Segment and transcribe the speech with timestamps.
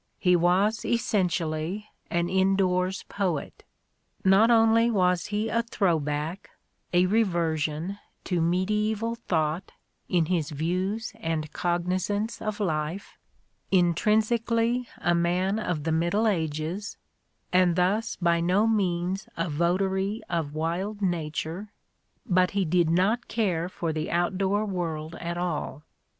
[0.17, 3.63] he was essentially an indoors poet."
[4.25, 6.49] Not only was he a throw back,
[6.91, 9.73] a reversion, to mediaeval thought,
[10.09, 13.15] in his views and cognisance of life:"
[13.71, 16.97] intrinsic ally a man of the Middle Ages,"—
[17.53, 21.73] and thus by no means a votary of wild Nature:
[22.25, 25.83] but he did not care for the outdoor world at all.